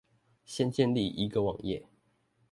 [0.45, 1.83] 先建立一個網頁